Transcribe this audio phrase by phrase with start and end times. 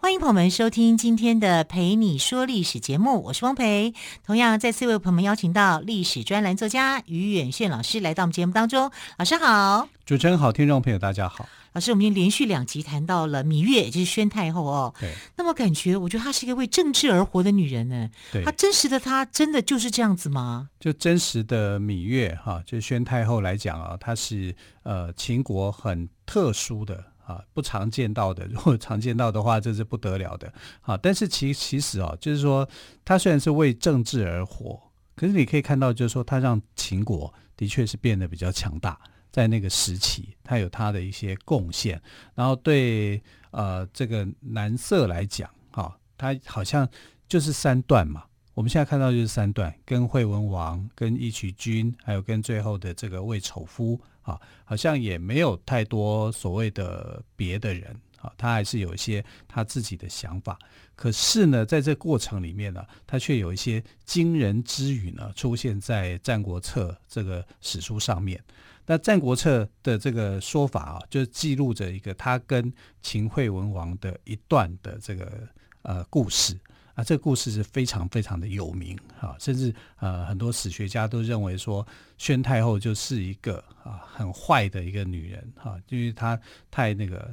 [0.00, 3.92] 欢迎朋友们收听今天的《陪你说历史》节目，我是汪培。
[4.24, 8.92] 同样再次为朋友们邀请到历史专栏作家于远炫老师来到我们节目当中。
[9.18, 11.48] 老师好，主持人好，听众朋友大家好。
[11.72, 14.94] 老师，我们已经连续两集谈到了芈月，就是宣太后哦。
[15.00, 15.12] 对。
[15.36, 18.08] 那么感觉，我觉得她是一个为政治而活的女人呢。
[18.32, 18.44] 对。
[18.44, 20.68] 她真实的她真的就是这样子吗？
[20.78, 28.46] 就真实的芈月哈，就宣太后来讲啊，她是呃秦国很特殊的啊，不常见到的。
[28.50, 30.50] 如果常见到的话，这是不得了的。
[30.80, 32.66] 好，但是其其实啊，就是说
[33.04, 34.80] 他虽然是为政治而活，
[35.14, 38.98] 可是你可以看到，就是说他让秦国的确是变得比较强大。
[39.30, 42.00] 在那个时期，他有他的一些贡献，
[42.34, 46.88] 然后对呃这个男色来讲，哈、哦，他好像
[47.28, 48.24] 就是三段嘛。
[48.54, 60.58] 我们现在看到就是三段，跟惠文王、跟义渠君，还有跟最后的这个魏丑夫，啊、好像也没有太多所谓的别的人，啊、他还是有一些他自己的想法。
[60.94, 68.42] 可是呢，在这过程里面呢，他却有一些惊人之语呢，出现在《战国策》这个史书上面。
[68.84, 75.48] 那《战国策》的这个说法啊，就记录着一个他跟秦惠文王的一段的这个
[75.82, 76.58] 呃故事
[76.98, 86.36] 啊，这个故事是非常非常的有名啊，甚至呃很多史学家都认为说，宣太后就是一个啊很坏的一个女人哈，因为她
[86.72, 87.32] 太那个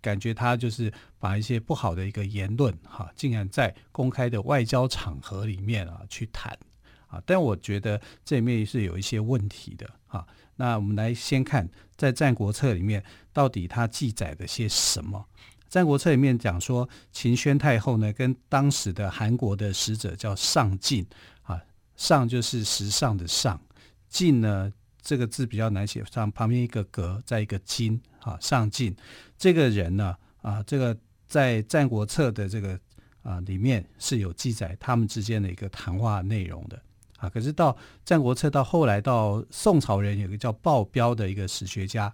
[0.00, 6.58] 感觉她就是把一些不好的一个言论哈，竟然在公开的外交场合里面啊去谈
[7.06, 10.26] 啊，但我觉得这里面是有一些问题的啊。
[10.56, 15.24] 那我们来先看，在《战国策》里面到底它记载的些什么？
[15.74, 21.04] 《战国策》里面讲说，秦宣太后呢，跟当时的韩国的使者叫上进
[21.42, 21.60] 啊，
[21.96, 23.60] 上就是时尚的上，
[24.08, 28.94] 进呢这个字比较难写，上旁边一个格，再一个金啊，上进
[29.36, 30.96] 这个人呢啊，这个
[31.26, 32.78] 在《战国策》的这个
[33.24, 36.80] 啊里面是有记载他们之间的一个谈话内容的。
[37.18, 37.72] 啊，可是到
[38.04, 42.12] 《战国策》到后来到宋朝人，有个叫鲍彪的一个史学家，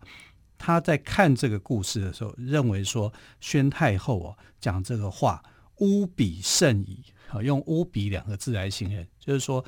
[0.62, 3.10] 他在看这个故事的时候，认为说
[3.40, 5.42] 宣太后哦讲这个话
[5.78, 9.64] 污鄙甚矣啊，用污鄙两个字来形容，就是说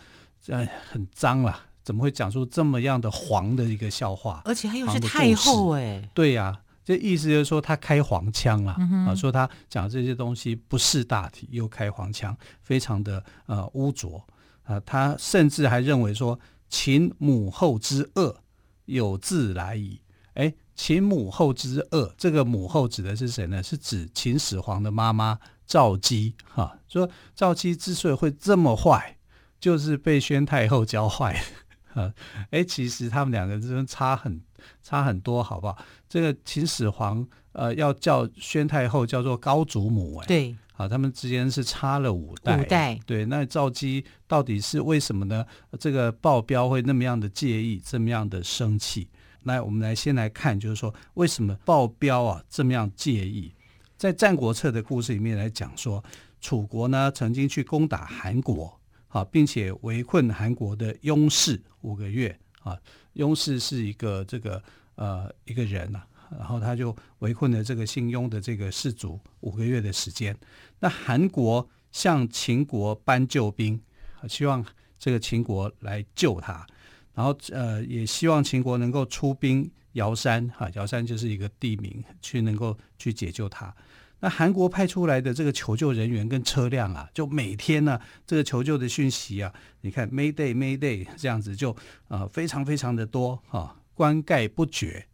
[0.49, 4.43] 呃很脏了，怎么会讲出这么样的黄的一个笑话？
[4.45, 14.23] 而且还有是太后哎，对呀、啊，这意思就是说他开黄腔了、嗯、啊，说他讲这些东西不识大体，又开黄腔，非常的呃污浊。
[14.65, 16.39] 啊，他甚至还认为说，
[16.69, 18.37] 秦母后之恶
[18.85, 20.01] 有自来矣。
[20.35, 23.63] 哎，秦母后之恶，这个母后指的是谁呢？
[23.63, 26.35] 是指秦始皇的妈妈赵姬。
[26.53, 29.17] 哈、啊，说赵姬之所以会这么坏，
[29.61, 31.41] 就是被宣太后教坏。
[31.95, 32.13] 哈，
[32.51, 34.43] 哎，其实他们两个之间差很
[34.83, 35.79] 差很多，好不好？
[36.09, 40.57] 这个秦始皇呃，要叫宣太后叫做高祖母，哎，对。
[40.73, 43.25] 啊，他们之间是差了五代，五代对。
[43.27, 45.47] 那赵姬到底是为什么呢？
[45.79, 49.09] 这个鲍彪会那么样的介意，这么样的生气？
[49.45, 53.53] 那我们来先来看，就是说为什么鲍标啊这么样介意？
[53.97, 56.03] 在《战国策》的故事里面来讲说，
[56.41, 62.77] 楚国呢曾经去攻打韩国，啊，并且围困韩国的雍氏五个月啊。
[63.15, 64.63] 雍氏是一个这个
[64.95, 66.07] 呃一个人啊。
[66.39, 70.35] 然后他就围困了这个姓雍的这个氏族五个月的时间。
[70.81, 73.79] 那韩国向秦国搬救兵，
[74.27, 74.65] 希望
[74.99, 76.67] 这个秦国来救他。
[77.15, 83.75] 然后呃，也希望秦国能够出兵尧山，哈，尧山就是一个地名，去能够去解救他。
[84.21, 91.77] 那韩国派出来的这个求救人员跟车辆啊，就每天呢，这个求救的讯息啊，你看 Mayday Mayday 这样子就
[92.09, 95.07] 呃非常非常的多哈，冠盖不绝。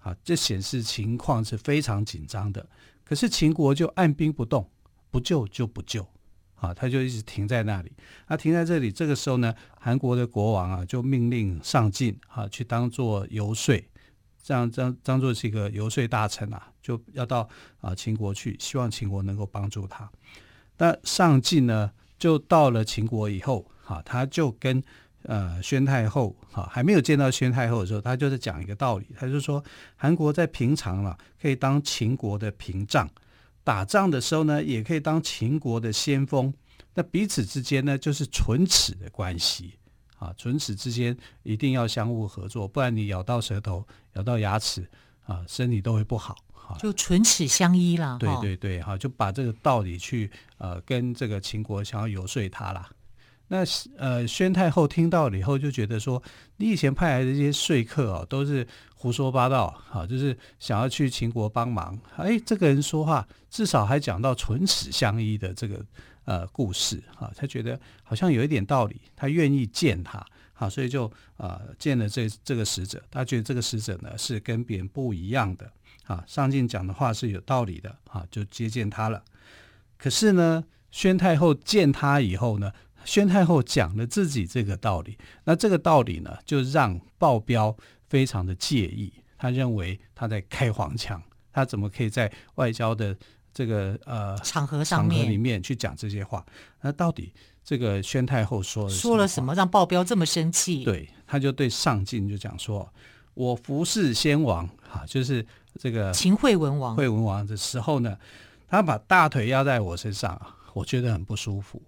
[0.00, 2.64] 啊，这显示情况是非常紧张的。
[3.04, 4.70] 可是秦国就按兵不动，
[5.10, 6.06] 不救就不救，
[6.56, 7.92] 啊，他就一直停在那里。
[8.28, 13.82] 那停在这里，这个时候呢，韩国的国王啊，就命令上进啊，去当做游说，
[14.42, 17.48] 这样当当做是一个游说大臣啊，就要到
[17.80, 20.10] 啊秦国去，希望秦国能够帮助他。
[20.78, 24.82] 那上进呢，就到了秦国以后，啊，他就跟。
[25.28, 29.60] 呃，宣太后哈还没有见到宣太后的时候，他就是讲一个道理，他就说
[29.96, 33.10] 韩国在平常了可以当秦国的屏障，
[33.66, 36.54] 打仗的时候呢也可以当秦国的先锋，
[36.94, 39.74] 那彼此之间呢就是唇齿的关系
[40.20, 44.88] 啊，唇齿之间一定要相互合作，不然你咬到舌头、咬到牙齿
[45.24, 46.36] 啊，身体都会不好。
[46.78, 48.18] 就唇齿相依了。
[48.20, 52.88] 对对对，哈，就把这个道理去呃跟这个秦国想要游说他啦。
[53.48, 53.64] 那
[53.96, 56.22] 呃，宣太后听到了以后就觉得说，
[56.56, 61.96] 你以前派来的这些说客哦，都是胡说八道，哈，就是想要去秦国帮忙。
[62.16, 65.80] 哎，这个人说话至少还讲到唇齿相依的这个
[66.24, 71.06] 呃故事，哈，他觉得好像有一点道理，他愿意见他，好，所以就
[71.36, 75.70] 啊、呃、见了这这个使者，他觉得这个使者呢是跟别人不一样的，
[76.06, 79.22] 啊，上进讲的话是有道理的，啊，就接见他了。
[79.96, 82.72] 可是呢，宣太后见他以后呢，
[83.06, 87.74] 宣太后讲了自己这个道理，那这个道理呢，就让鲍彪
[88.08, 89.10] 非常的介意。
[89.38, 91.22] 他认为他在开黄腔，
[91.52, 93.16] 他怎么可以在外交的
[93.52, 96.44] 这个呃场合上面场合里面去讲这些话？
[96.80, 97.32] 那到底
[97.62, 100.84] 这个宣太后说了说了什么，让鲍彪这么生气？
[100.84, 102.92] 对，他就对上进就讲说
[103.34, 105.46] ：“我服侍先王，哈，就是
[105.78, 108.16] 这个秦惠文王，惠文王的时候呢，
[108.66, 110.40] 他把大腿压在我身上，
[110.72, 111.80] 我觉得很不舒服。”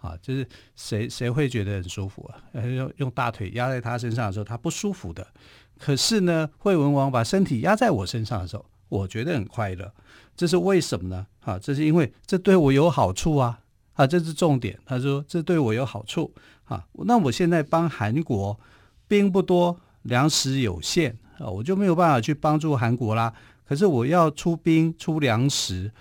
[0.00, 2.60] 啊，就是谁谁会觉得很舒服啊？
[2.62, 5.26] 用用大腿压在他身上的时候，他不舒服的。
[5.78, 9.92] 可是呢，惠文王把身体压在我身上的时候，我觉得很快乐。
[10.36, 11.26] 这是为什么呢？
[11.40, 13.60] 啊，这是因为这对我有好处啊！
[13.94, 14.78] 啊，这是重点。
[14.86, 16.32] 他说这对我有好处
[16.64, 16.82] 啊。
[17.04, 18.58] 那我现在帮韩国
[19.06, 23.32] 兵不多，粮食有限啊，我就没有办法去帮助韩国啦。
[23.66, 25.92] 可是我要出兵出粮食，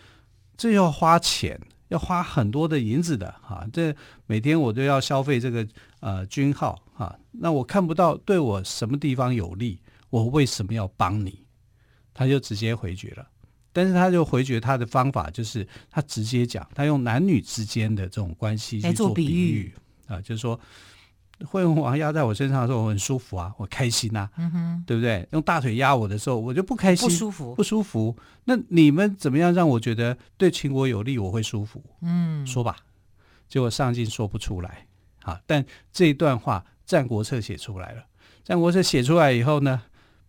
[0.56, 1.60] 这要花钱。
[1.90, 3.96] 要花很多的银子的哈，这
[4.26, 5.68] 每天我都要消费这个
[6.00, 11.46] 呃军号哈，那我看不到对我什么地方有利，我为什么要帮你？
[12.14, 13.28] 他就直接回绝了，
[13.72, 19.74] 但是他就回绝他的方法就是他直接讲，他用男女之间的这种关系去做比喻
[20.08, 20.60] 啊，就是说。
[21.46, 25.28] 惠文王压在我身上的时候，我很舒服啊，我开心呐、啊，嗯哼，对不对？
[25.32, 28.16] 用大腿压我的时候，我就不开心，不舒服，不舒服。
[28.46, 31.82] 那你们怎么样让我觉得对秦国有利，我会舒服？
[32.02, 32.76] 嗯，说吧。
[33.48, 34.86] 结果上进说不出来
[35.24, 35.40] 啊。
[35.48, 38.02] 但这一段话《战国策》写出来了，
[38.44, 39.82] 《战国策》写出来以后呢，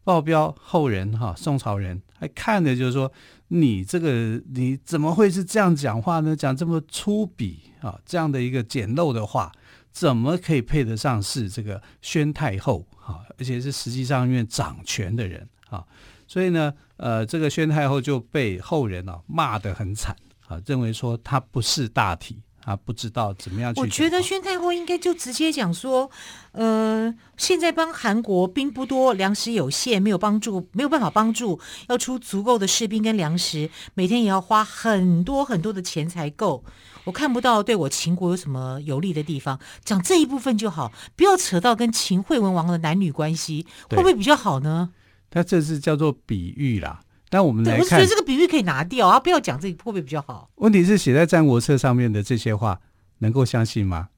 [0.04, 3.12] 鲍彪后人哈，宋朝人还看着就是说，
[3.48, 6.36] 你这个你怎么会是这样讲话呢？
[6.36, 9.50] 讲这么粗鄙啊，这样的一个简陋的话。
[9.92, 13.25] 怎么可以配得上是这个宣太后啊？
[13.38, 15.84] 而且是实际上因为掌权的人啊，
[16.26, 20.16] 所以呢，呃，这个宣太后就被后人啊骂得很惨
[20.46, 22.40] 啊，认为说她不识大体。
[22.62, 23.80] 他不知道怎么样去。
[23.80, 26.10] 我觉得宣太后应该就直接讲说，
[26.52, 31.58] 呃，现在帮韩国兵不多，粮食有限，没有帮助，没有办法帮助，
[31.88, 36.62] 要出足够的士兵跟粮食，每天也要花很多很多的钱才够。
[37.04, 44.90] 我看不到对我秦国有什么有利的地方，讲这一部分就好，不要扯到跟秦惠文王的男女关系，会不会比较好呢？
[45.30, 47.00] 他这是叫做比喻啦。
[47.30, 50.50] 但我们来看，我觉得这个比喻可以拿掉啊，不要讲这个，会不会比较好？
[50.56, 52.80] 问题是写在《战国策》上面的这些话，
[53.18, 54.08] 能够相信吗？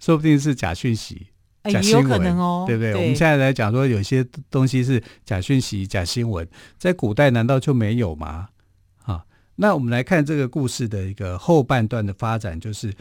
[0.00, 1.28] 说不定是假讯息、
[1.62, 2.92] 假新闻，也有可能哦，对不对？
[2.92, 3.00] 对。
[3.00, 8.48] 我们现在来讲说，有些东西是假讯息、假新闻，在古代难道就没有吗？
[9.04, 9.24] 啊，
[9.54, 12.92] 那我们来看这个故事的一个后半段的发展，就是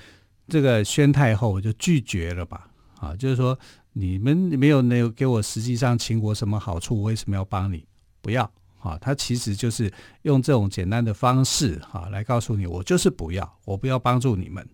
[0.47, 2.67] 这个宣太后就拒绝了吧？
[2.99, 3.57] 啊，就是说
[3.93, 7.83] 你们没有没有给我实际上秦国什么好处，我为什么要帮你？
[8.21, 8.49] 不要。
[8.83, 9.91] 啊，他其实就是
[10.23, 14.67] 用这种简单的方式哈，来告诉你，我就是不要，我不要帮助你们。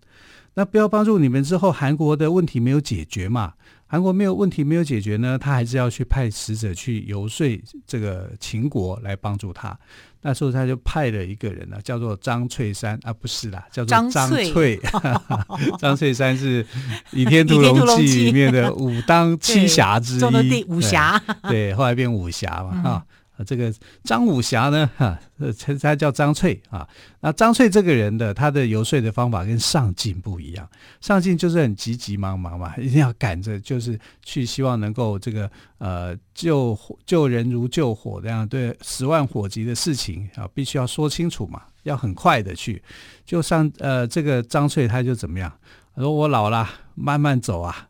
[0.54, 3.52] 那不要帮助你们之后，韩国的问题没有解决嘛？
[3.86, 7.46] 韩国没有问题没有解决呢，他还是要去派使者去游说
[7.86, 9.76] 这个秦国来帮助他。
[10.22, 14.78] 那时候他就派了一个人呢，叫做张翠山啊，不是啦，叫做张翠。
[15.78, 16.62] 张翠山是
[17.12, 23.16] 《倚天屠龙记》里面的武当七侠之一，武侠对，后来变武侠嘛，哈、嗯。
[23.44, 23.72] 这个
[24.04, 25.18] 张武侠呢，哈，
[25.58, 26.86] 他他叫张翠啊。
[27.20, 30.68] 那张翠这个人的他的游说的方法跟上进不一样，
[31.00, 42.82] 上进就是很急急忙忙嘛，一定要赶着，就是去希望能够这个呃救救人如救火这样，对十万火急的事情啊，必须要说清楚嘛，要很快的去。
[43.24, 45.52] 就上呃这个张翠他就怎么样？
[45.94, 47.88] 他说我老了，慢慢走啊，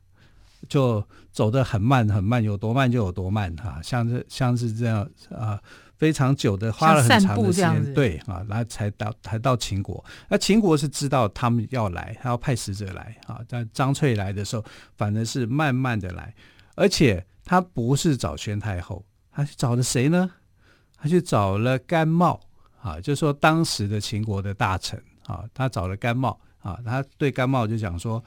[0.68, 1.04] 就。
[1.32, 5.60] 走得很慢很慢，有多慢就有多慢哈，像是像是这样啊，
[5.96, 10.04] 非常久的，花了很长的时间，对啊，然后才到才到秦国。
[10.28, 13.40] 那秦国是知道他们要来，他要派使者来啊。
[13.48, 14.64] 但张翠来的时候，
[14.96, 16.34] 反而是慢慢的来，
[16.74, 20.30] 而且他不是找宣太后，他去找了谁呢？
[20.96, 22.40] 他去找了甘茂
[22.82, 28.22] 啊，就是说当时的秦国的大臣啊，他找了甘茂啊，他对甘茂就讲说，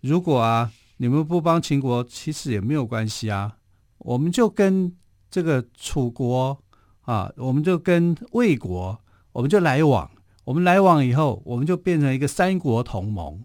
[0.00, 0.72] 如果啊。
[0.98, 3.56] 你们不帮秦国，其实也没有关系啊。
[3.98, 4.94] 我们就跟
[5.30, 6.56] 这个楚国
[7.02, 9.00] 啊，我们就跟魏国，
[9.32, 10.10] 我们就来往。
[10.44, 13.44] 我们来往以后，我们就变成一个三国同盟。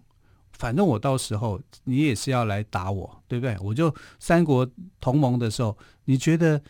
[0.52, 3.58] 反正我到时候你也是要来打我，对不对？
[3.60, 4.66] 我就三国
[5.02, 6.62] 同盟的时候，你觉得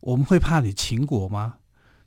[0.00, 1.56] 我们会怕你秦国吗？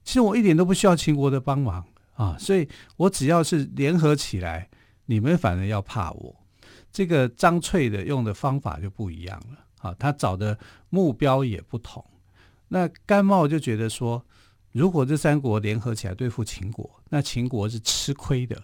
[0.03, 4.70] 其实我一点都不需要秦国的帮忙啊，所以我只要是联合起来，
[5.08, 6.36] 你们反而要怕我。
[6.96, 10.58] 这个张翠的用的方法就不一样了啊，他找的
[10.90, 12.02] 目标也不同。
[12.70, 14.25] 那甘茂就觉得说，
[14.72, 18.64] 如果这三国联合起来对付秦国，那秦国是吃亏的。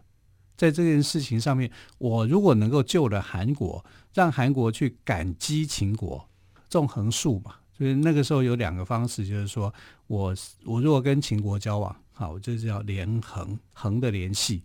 [0.55, 3.83] 在这件事情上面，我如果能够救了韩国，
[4.13, 6.25] 让韩国去感激秦国，
[6.69, 7.55] 纵横术嘛。
[7.77, 9.73] 所以那个时候有两个方式，就是说
[10.07, 10.33] 我
[10.63, 14.61] 我如果跟秦国交往，好，我就是要连横横的联系。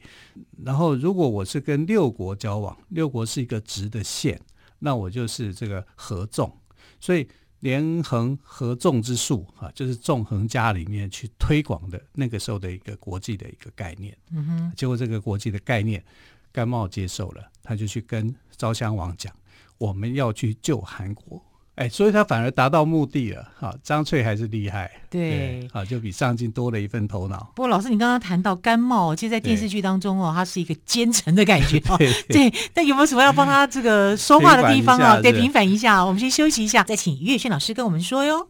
[0.63, 4.39] 然后如果我是跟六国交往，六国是一个直的线，
[4.79, 6.55] 那我就是这个合纵。
[7.01, 7.27] 所以
[7.61, 14.15] 连横合纵之术啊，就是纵横家里面去推广的那个时候的一个国际的一个概念。
[14.33, 14.73] 嗯哼。
[14.77, 16.05] 结果这个国际的概念，
[16.53, 19.35] 甘茂接受了，他就去跟昭襄王讲，
[19.79, 21.43] 我们要去救韩国。
[21.77, 23.47] 哎，所以他反而达到目的了。
[23.59, 27.53] 好，张翠还是厉害，对，好，就比上进多了一份头脑。
[27.55, 31.99] 不过老师，你刚刚谈到甘茂，其实，在电视剧当中哦，他是一个奸臣的感觉哦。
[32.29, 35.21] 对，那有没有什么要帮他这个说话的地方啊？
[35.23, 36.03] 对，平反一下。
[36.03, 38.49] 我们先休息一下，再请于月轩老师跟我们说哟。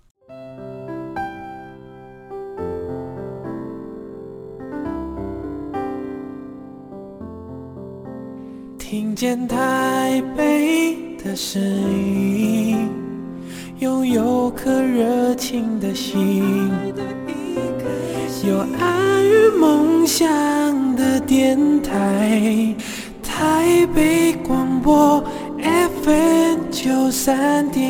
[8.79, 13.06] 听见台北的声音。
[13.79, 16.71] 拥有颗热情的心，
[18.49, 20.27] 有爱与梦想
[20.97, 22.75] 的电台，
[23.23, 25.23] 台北广播
[26.03, 27.85] FM 九三点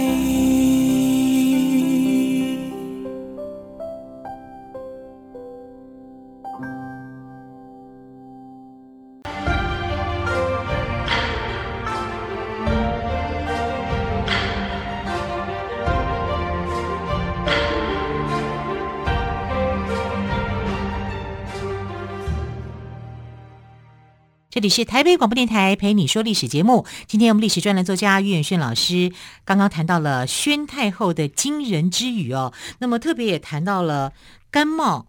[24.57, 26.87] 这里是台北广播电台陪你说历史节目。
[27.07, 29.13] 今天我们历史专栏作家于远炫老师
[29.45, 34.15] 刚刚谈到了宣太后的惊人之语哦，那么特别也谈到了
[34.51, 35.09] 甘茂，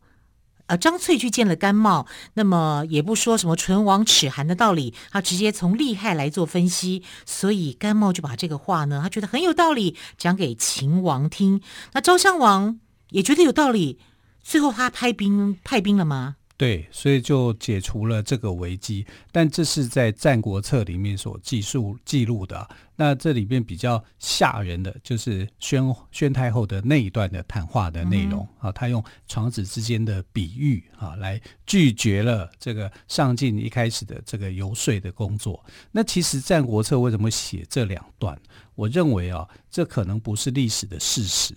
[0.65, 11.61] 呃，张翠去见了甘茂，那么也不说什么唇亡齿寒的道理，他直接从利害来做分析，所以甘茂就把这个话呢，他觉得很有道理，讲给秦王听。
[11.93, 13.97] 那昭襄王也觉得有道理，
[14.43, 16.35] 最后他派兵派兵了吗？
[16.57, 22.67] 对，所以就解除了这个危机，但这是在《战国策》里面所记述记录的。
[22.95, 35.63] 那这里边比较吓人的就是宣宣太后的那一段的谈话的内容啊，他用床子之间的比喻啊，来拒绝了这个上进一开始的这个游说的工作。
[35.91, 38.35] 那其实《战国策》为什么写这两段？
[38.73, 41.53] 我认为啊，这可能不是历史的事实。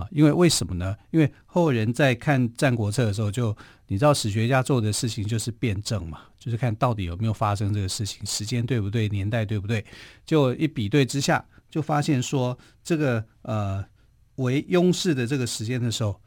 [0.00, 0.96] 啊，因为为什么呢？
[1.10, 9.84] 因为后人在看《战国策》的时候就，你知道史学家做的事情就是辩证嘛，就是看到底有没有发生这个事情，时间对不对，年代对不对，
[10.24, 13.84] 就一比对之下，就发现说这个呃
[14.36, 16.20] 为雍氏的这个时间的时候，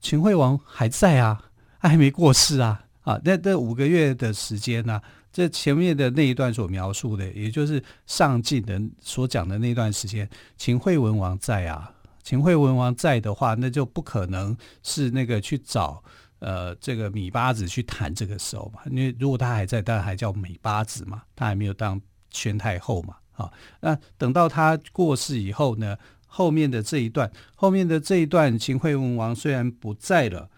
[0.00, 5.00] 秦惠王还在啊，还没过世啊，啊，那这五个月的时间呢，
[5.32, 11.90] 这前面的那一段所描述的，也就是上晋的所讲的那段时间，秦惠文王在啊。
[12.24, 16.02] 秦惠文王在的话，那就不可能是那个去找
[16.38, 22.00] 呃这个芈八子去谈这个时候嘛，因为如果他还在，当然还叫芈八子嘛，他还没有当
[22.30, 30.50] 宣太后嘛，啊，那等到他过世以后呢，后面的这一段，后面的这一段，秦惠文王虽然不在了，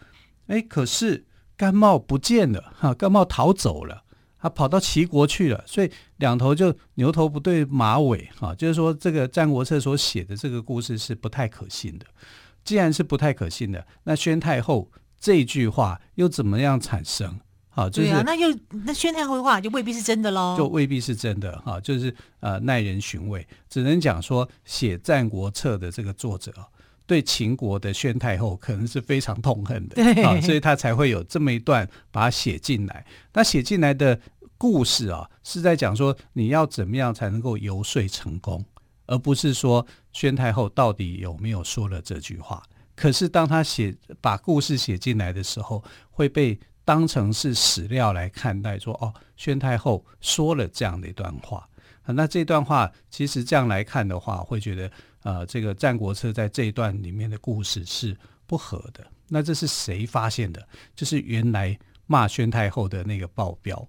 [0.47, 4.05] 哎，可是甘茂不见了，哈，甘茂逃走了。
[4.47, 12.07] 他跑到齐国去了，所以两头就牛头不对马尾啊，就是说这个《战国策》所写的这个故事是不太可信的。
[12.65, 17.39] 既然是不太可信的，那宣太后这句话又怎么样产生？
[17.71, 26.53] 啊，就是啊，那又那宣太后的话就未必是真的喽，就未必是真的哈，就是呃耐人寻味，只能讲说写《战国策》的这个作者。
[27.09, 33.07] 对秦国的宣太后可能是非常痛恨的，对啊，所以他才会有这么一段把它写进来。
[33.33, 34.19] 那写进来的
[34.59, 38.65] 故事啊，是在讲说你要怎么样才能够游说成功，
[39.07, 42.63] 而不是说宣太后到底有没有说了这句话。
[42.95, 51.69] 可是当他写把故事写进来的时候，会被当成是史料来看待说，哦，宣太后说了这样的一段话。
[52.07, 54.91] 那这段话其实这样来看的话，会觉得
[55.25, 59.05] 呃，这个《战国策》在这一段里面的故事是不合的。
[59.29, 60.67] 那这是谁发现的？
[60.95, 63.87] 就是原来骂宣太后的那个报镖。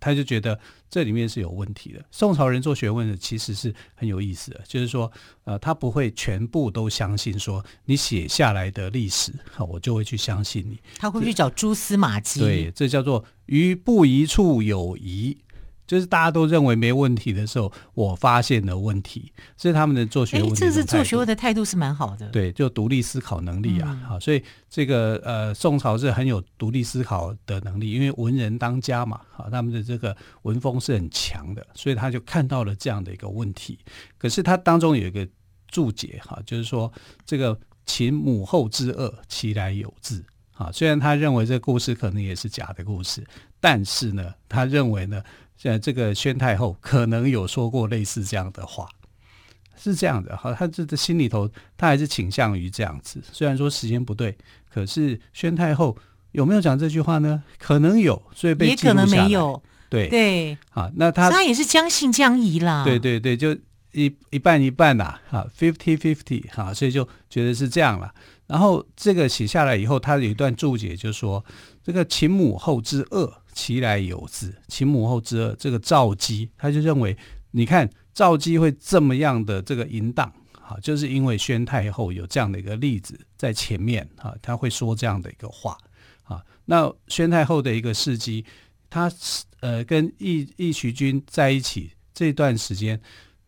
[0.00, 0.58] 他就觉得
[0.90, 2.04] 这里面是有问题的。
[2.10, 5.10] 宋朝人做学问的其实是很有意思的，就是说，
[5.44, 9.32] 呃，他不会全部都相信说你写下来的历史，
[9.68, 10.78] 我就会去相信你。
[10.98, 12.40] 他会去找蛛丝马迹。
[12.40, 15.36] 对，这叫做于不疑处有疑。
[15.88, 20.54] 就是大家都认为没问题的时候，我发现了问题，所以他们的做学问的。
[20.54, 22.28] 这是做学问的态度是蛮好的。
[22.28, 33.78] 对，就独立思考能力啊，好、嗯，所以这个呃，宋朝是很有独立思考的能力，因为文人当家嘛，好，他们的这个文风是很强的，所以他就看到了这样的一个问题。
[34.18, 35.26] 可是他当中有一个
[35.68, 36.92] 注解哈，就是说
[37.24, 40.22] 这个秦母后之恶，其来有自。
[40.52, 43.24] 啊，虽然他认为这个故事可能也是假的故事，
[43.58, 45.22] 但是呢，他认为呢。
[45.58, 48.88] 现在这个宣太后可能有说过类似这样的话，
[49.76, 53.20] 是这样的哈，他这的心里头他还是倾向于这样子。
[53.32, 54.38] 虽然说时间不对，
[54.72, 55.96] 可是宣太后
[56.30, 57.42] 有没有讲这句话呢？
[57.58, 58.68] 可能有，所以被。
[58.68, 59.60] 也可能没有。
[59.90, 62.84] 对对，啊，那他他也是将信将疑啦。
[62.84, 63.52] 对对对，就
[63.92, 68.14] 一一半一半呐，哈，fifty fifty，哈，所以就觉得是这样了。
[68.46, 71.44] 然后这个写下来以后，他有一段注解，就说
[71.82, 73.42] 这个秦母后之恶。
[73.58, 75.56] 其来有自，秦母后之恶。
[75.58, 77.16] 这个赵姬，他就认为，
[77.50, 85.76] 你看赵姬会这么样的这个淫荡，哈，就是因为宣太后有这样的一个例子在前面，哈，他会说这样的一个话，
[86.22, 88.44] 啊，那宣太后的一个事迹，
[88.88, 89.10] 他
[89.58, 93.00] 呃跟义义渠君在一起这段时间，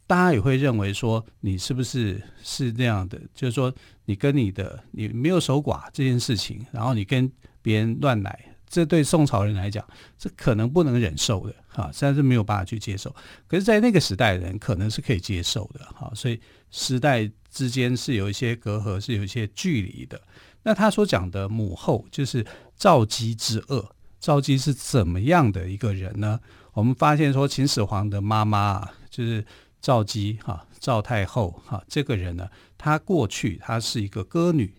[0.08, 3.16] 大家也会认为说，你是不是是那样的？
[3.32, 3.72] 就是说，
[4.06, 7.30] 你跟你的你没有守寡这件事情，然后你跟
[7.62, 8.50] 别人乱来。
[8.71, 9.85] 这对宋朝人来讲，
[10.17, 13.15] 这可能不能忍受的，哈，实在是没有办法去接受。
[13.49, 20.23] 可是，在那个时代的人可能是可以接受的，哈，所以时代之间是有一些隔阂，是有一些距离的。
[20.63, 23.95] 那他所讲的母后，就是赵姬之恶。
[24.21, 26.39] 赵姬是怎么样的一个人呢？
[26.73, 29.45] 我们发现说，秦始皇的妈妈就是
[29.80, 34.73] 赵姬，哈，赵太后，哈，这个人呢，她过去她是一个歌女。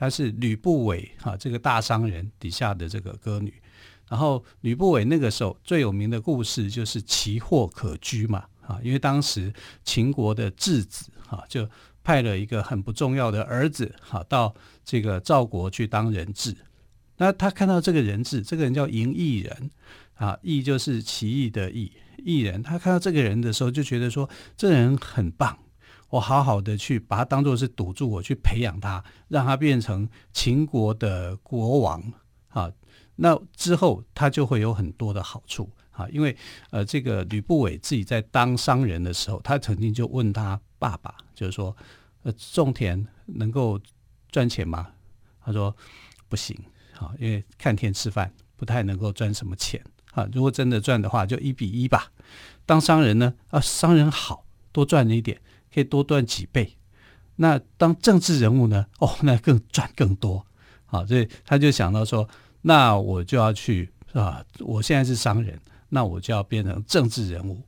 [0.00, 3.52] 她是吕不韦哈，这个大商人底下的这个歌女，
[4.08, 9.52] 然后吕不韦那个时候最有名的故事就是奇货可居嘛，啊，因为当时
[9.84, 11.68] 秦国的质子哈就
[12.02, 16.56] 派了一个很不重要的儿子哈到这个赵国去当人质，
[17.18, 19.70] 那他看到这个人质，这个人叫嬴异人
[20.14, 21.92] 啊，异就是奇异的异，
[22.24, 25.58] 异人，他看到这个人的时候就觉得说这人很棒。
[26.10, 32.12] 我好好的去把他当做是赌注，我去培养他，让他变成秦国的国王
[32.48, 32.70] 啊。
[33.16, 36.08] 那之后他就会有很多的好处啊。
[36.10, 36.36] 因为
[36.70, 41.76] 呃，这个吕不韦自己在当商人的时候，他曾经就问他爸爸，就是说，
[42.24, 43.80] 呃，种田能够
[44.30, 44.88] 赚钱吗？
[45.44, 45.74] 他说
[46.28, 46.56] 不行
[46.98, 49.80] 啊，因为看天吃饭不太能够赚什么钱
[50.12, 50.28] 啊。
[50.32, 52.10] 如果真的赚的话，就一比一吧。
[52.66, 55.40] 当商人呢，啊，商人好，多赚一点。
[55.72, 56.76] 可以多赚几倍，
[57.36, 58.84] 那当政治人物呢？
[58.98, 60.44] 哦，那更赚更多，
[60.86, 62.28] 好，所以他就想到说，
[62.62, 67.62] 那我就要去啊，我现在是商人，那我就要变成政治人物，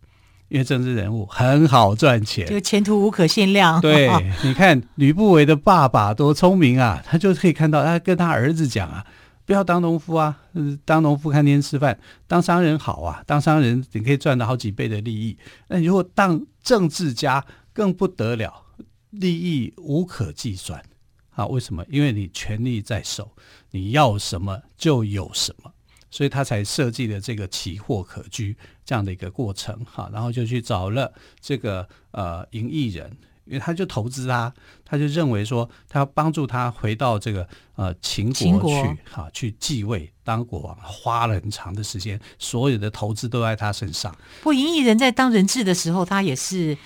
[0.49, 3.81] 因为政治人物很好赚钱，就前途无可限量。
[3.81, 4.11] 对，
[4.43, 9.07] 你看吕不韦的爸爸多聪明啊，他就可以看到，他跟他儿子讲啊，
[9.47, 10.37] 不要当农夫啊，
[10.85, 15.39] 当农夫看天吃饭，当商人好啊，当商人你可以赚到好几倍的利益。
[15.69, 18.67] 那如果当政治家，更不得了，
[19.11, 20.85] 利益无可计算
[21.31, 21.47] 啊！
[21.47, 21.85] 为什么？
[21.89, 23.31] 因为你权力在手，
[23.71, 25.73] 你要什么就有什么，
[26.11, 28.55] 所以他才设计了这个奇货可居
[28.85, 30.11] 这样的一个过程哈。
[30.13, 33.11] 然后就去找了这个呃嬴异人，
[33.47, 34.53] 因为他就投资他，
[34.85, 44.15] 他就认为说他要帮助他回到这个呃秦国去哈，去继位当国王，花了很长的时间，所有的投资都在他身上。
[44.43, 46.77] 不，嬴异人在当人质的时候，他也是。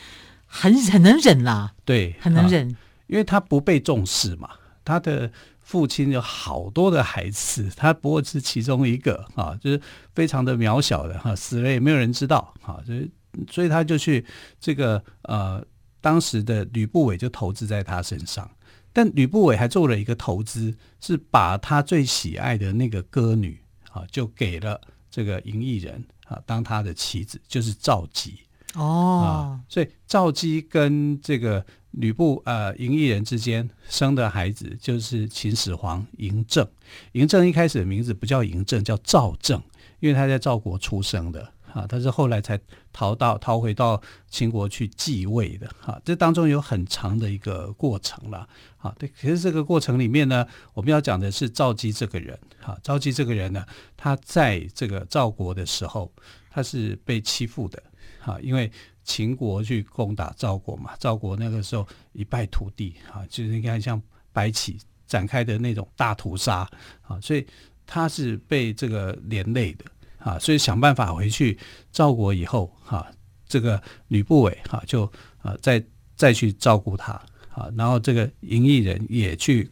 [0.47, 2.77] 很很能忍啦，对，很能忍，啊，
[3.09, 4.51] 因为他不被重视嘛。
[4.85, 5.31] 他的
[5.61, 9.81] 父亲有好多的孩子，他不过是其中一个啊，就是
[10.15, 13.11] 非常的渺小的哈，死了也没有人知道啊，所以
[13.51, 14.25] 所以他就去
[14.61, 15.61] 这个呃，
[16.01, 18.49] 当时的吕不韦就投资在他身上，
[18.93, 24.81] 但吕不韦还做了一个投资，是把他最喜爱的那个歌女啊，就给了
[25.11, 28.39] 这个嬴异人啊，当他的妻子，就是赵姬。
[28.77, 36.67] 哦、啊，所以赵姬跟这个吕布呃嬴异人之间生的孩子就是秦始皇嬴政。
[37.13, 39.63] 嬴政一开始的名字不叫嬴政，叫赵政，
[40.01, 42.61] 因为他在赵国出生的啊，他是后来才
[42.93, 45.99] 逃到逃回到秦国去继位的啊。
[46.05, 48.95] 这当中有很长的一个过程了啊。
[48.99, 52.77] 对，可是这个过程里面呢，我们要讲的是赵姬这个人啊。
[52.83, 53.65] 赵姬这个人呢，
[53.97, 56.13] 他在这个赵国的时候，
[56.51, 57.83] 他是被欺负的
[58.27, 58.71] 啊，因为
[59.05, 64.01] 秦国去攻打赵国嘛，赵国那个时候一败涂地啊，就是你看像
[64.33, 66.69] 白起展开的那种大屠杀
[67.03, 67.47] 啊，所以
[67.87, 69.85] 他是被这个连累的。
[70.19, 71.57] 啊，所以想办法回去
[71.93, 73.07] 赵国以后，哈、啊，
[73.47, 75.05] 这个吕不韦哈、啊、就
[75.39, 75.81] 啊再
[76.17, 77.13] 再去照顾他
[77.55, 79.71] 啊，然后这个嬴异人也去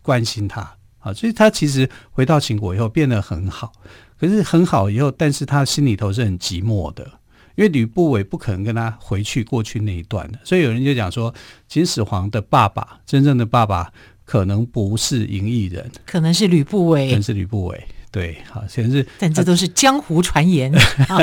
[0.00, 3.72] 关心他啊，所以他其实回到秦国以后变得很好，
[4.18, 7.08] 可是很好以后，但是他心里头是很寂寞的，
[7.54, 11.34] 因为吕不韦不可能跟他回去过去那一段的，所以有人就讲说，
[11.68, 13.92] 秦始皇的爸爸，真正的爸爸
[14.24, 17.84] 可能不是嬴异人，可能是吕不韦，可能是吕不韦。
[18.10, 20.70] 对，好，现在是，但这都是江湖传言。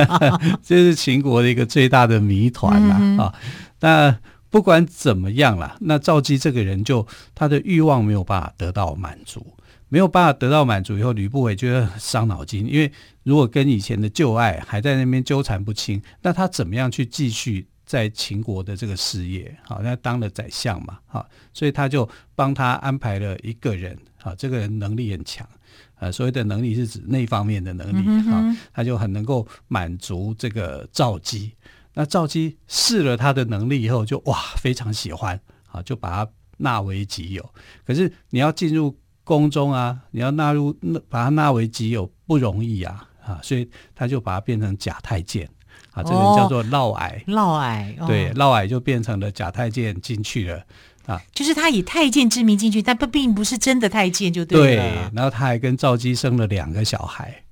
[0.64, 3.34] 这是秦国的一个最大的谜团了啊！
[3.82, 4.18] 那
[4.50, 9.46] 不管怎么样啦，那赵姬这个人就他的欲望没有办法得到满足，
[9.88, 12.92] 没有办法得到满足以后，吕不韦觉得很伤脑筋，因为
[13.30, 19.56] 如果跟以前的旧爱还在那边纠缠不清，那他怎么样去继续在秦国的这个事业？
[19.64, 25.48] 好，那当了宰相嘛，好，所以他就帮他安排了一个人，好，这个人能力很强。
[26.00, 28.00] 呃，所谓的能力是指那方面的能力
[28.32, 31.52] 啊、嗯，他就很能够满足这个赵姬。
[31.94, 37.48] 那赵姬试了他的能力以后就，就哇非常喜欢啊，就把他纳为己有。
[37.86, 40.74] 可是你要进入宫中啊，你要纳入
[41.10, 45.48] 把他纳为己有不容易啊啊，所以他就把它变成假太监
[45.92, 47.24] 啊，这个人叫做嫪毐。
[47.28, 50.64] 嫪、哦、毐，对，嫪毐就变成了假太监进去了。
[51.06, 54.84] 啊，就是他以太监之名进去，但不并不是真的太监，就对了。
[54.84, 57.44] 对，然后他还跟赵姬生了两个小孩，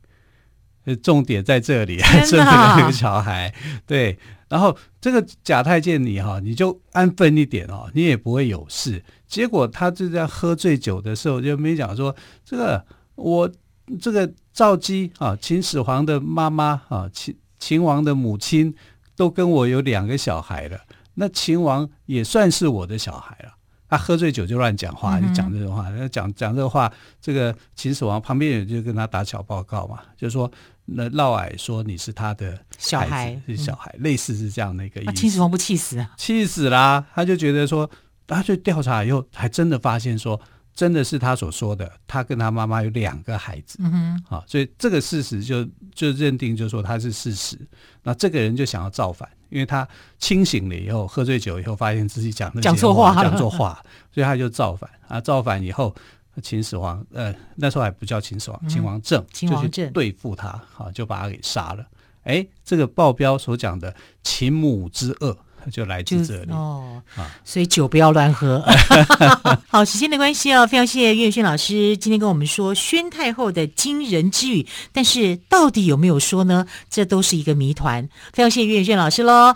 [1.01, 3.51] 重点在这里， 生了两个小孩。
[3.87, 9.03] 对，然后这个假太监你哈，你就安分一点哦，你也不会有事。
[9.25, 12.85] 结果他就在喝醉酒的时候，就没讲说这个
[13.15, 13.51] 我
[13.99, 18.73] 这个赵姬啊，秦始皇的妈妈啊，秦秦王的母亲
[19.15, 20.79] 都跟我有两个小孩了。
[21.13, 23.51] 那秦王也算是我的小孩了，
[23.87, 26.91] 他喝醉酒就乱讲话，就讲这种话，讲讲这个话，
[27.21, 30.51] 这个秦始皇旁边人就跟他打小报告嘛，就说
[30.85, 35.13] 那嫪毐说你是他的小孩，是小孩，类似是这样的一个意思。
[35.13, 36.15] 秦始皇不气死啊？
[36.17, 37.05] 气死啦！
[37.13, 37.87] 他就觉得说，
[38.25, 40.41] 他去调查以后，还真的发现说。
[40.77, 43.91] 真的是他所说的，他跟他妈妈有两个孩子，嗯
[44.29, 47.57] 哼，啊，所以这个事实就就认定，就说他是事实。
[48.03, 49.87] 那这个人就想要造反，因为他
[50.19, 54.87] 清醒了以后，喝醉酒以后，发现自己讲的讲错话，讲错话，所以他就造反。
[55.07, 55.95] 啊，造反以后，
[56.43, 61.83] 秦始皇，呃，那时候还不叫秦始皇，秦王政，秦王政就去对付他，啊，就把他给杀了。
[62.21, 65.35] 哎，这个报标所讲的秦母之恶。
[65.71, 67.01] 就来自这里哦，
[67.43, 68.63] 所以酒不要乱喝。
[69.67, 76.65] 好，时间的关系哦，非常谢谢岳轩老师今天跟我们说宣太后的惊人之语，但是到底有没有说呢？
[76.89, 78.07] 这都是一个谜团。
[78.33, 79.53] 非常谢谢岳轩老师喽。